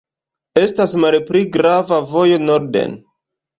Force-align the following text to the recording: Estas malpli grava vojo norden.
Estas 0.61 0.95
malpli 1.03 1.43
grava 1.59 2.01
vojo 2.17 2.43
norden. 2.49 3.01